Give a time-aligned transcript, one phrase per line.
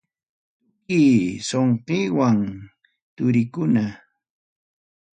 [0.73, 1.03] Tukuy
[1.47, 2.39] sunquywan
[3.15, 3.85] turiykuna.